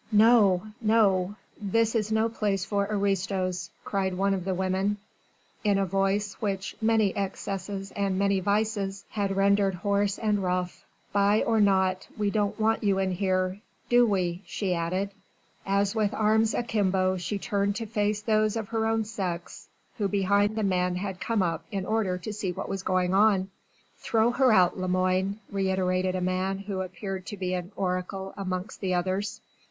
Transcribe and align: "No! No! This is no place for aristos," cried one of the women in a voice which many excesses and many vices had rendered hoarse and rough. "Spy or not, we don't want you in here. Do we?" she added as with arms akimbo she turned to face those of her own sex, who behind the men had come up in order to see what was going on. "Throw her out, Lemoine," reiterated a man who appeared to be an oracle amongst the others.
"No! 0.11 0.63
No! 0.81 1.35
This 1.61 1.93
is 1.93 2.11
no 2.11 2.27
place 2.27 2.65
for 2.65 2.87
aristos," 2.89 3.69
cried 3.83 4.15
one 4.15 4.33
of 4.33 4.45
the 4.45 4.55
women 4.55 4.97
in 5.63 5.77
a 5.77 5.85
voice 5.85 6.33
which 6.39 6.75
many 6.81 7.15
excesses 7.15 7.91
and 7.91 8.17
many 8.17 8.39
vices 8.39 9.05
had 9.11 9.35
rendered 9.37 9.75
hoarse 9.75 10.17
and 10.17 10.41
rough. 10.41 10.83
"Spy 11.11 11.41
or 11.43 11.59
not, 11.61 12.07
we 12.17 12.31
don't 12.31 12.59
want 12.59 12.83
you 12.83 12.97
in 12.97 13.11
here. 13.11 13.59
Do 13.89 14.07
we?" 14.07 14.41
she 14.47 14.73
added 14.73 15.11
as 15.67 15.93
with 15.93 16.15
arms 16.15 16.55
akimbo 16.55 17.17
she 17.17 17.37
turned 17.37 17.75
to 17.75 17.85
face 17.85 18.23
those 18.23 18.55
of 18.55 18.69
her 18.69 18.87
own 18.87 19.03
sex, 19.05 19.67
who 19.99 20.07
behind 20.07 20.55
the 20.55 20.63
men 20.63 20.95
had 20.95 21.19
come 21.21 21.43
up 21.43 21.63
in 21.69 21.85
order 21.85 22.17
to 22.17 22.33
see 22.33 22.51
what 22.51 22.69
was 22.69 22.81
going 22.81 23.13
on. 23.13 23.51
"Throw 23.99 24.31
her 24.31 24.51
out, 24.51 24.79
Lemoine," 24.79 25.37
reiterated 25.51 26.15
a 26.15 26.21
man 26.21 26.57
who 26.57 26.81
appeared 26.81 27.27
to 27.27 27.37
be 27.37 27.53
an 27.53 27.71
oracle 27.75 28.33
amongst 28.35 28.81
the 28.81 28.95
others. 28.95 29.41